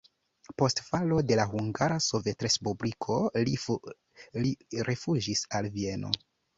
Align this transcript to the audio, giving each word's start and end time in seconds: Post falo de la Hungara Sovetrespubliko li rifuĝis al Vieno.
Post 0.61 0.79
falo 0.85 1.19
de 1.31 1.37
la 1.39 1.45
Hungara 1.51 1.99
Sovetrespubliko 2.07 3.21
li 3.45 4.55
rifuĝis 4.93 5.49
al 5.61 5.75
Vieno. 5.81 6.17